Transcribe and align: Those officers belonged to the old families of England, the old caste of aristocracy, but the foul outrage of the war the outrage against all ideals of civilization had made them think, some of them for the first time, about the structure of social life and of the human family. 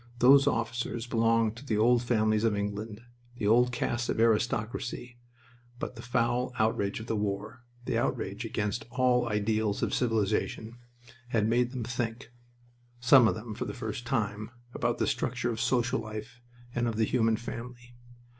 Those 0.17 0.47
officers 0.47 1.05
belonged 1.05 1.55
to 1.57 1.63
the 1.63 1.77
old 1.77 2.01
families 2.01 2.43
of 2.43 2.55
England, 2.55 3.03
the 3.37 3.45
old 3.45 3.71
caste 3.71 4.09
of 4.09 4.19
aristocracy, 4.19 5.19
but 5.77 5.95
the 5.95 6.01
foul 6.01 6.53
outrage 6.57 6.99
of 6.99 7.05
the 7.05 7.15
war 7.15 7.63
the 7.85 7.99
outrage 7.99 8.43
against 8.43 8.87
all 8.89 9.29
ideals 9.29 9.83
of 9.83 9.93
civilization 9.93 10.77
had 11.27 11.47
made 11.47 11.69
them 11.71 11.83
think, 11.83 12.31
some 12.99 13.27
of 13.27 13.35
them 13.35 13.53
for 13.53 13.65
the 13.65 13.75
first 13.75 14.03
time, 14.07 14.49
about 14.73 14.97
the 14.97 15.05
structure 15.05 15.51
of 15.51 15.61
social 15.61 15.99
life 15.99 16.41
and 16.73 16.87
of 16.87 16.95
the 16.95 17.05
human 17.05 17.37
family. 17.37 17.93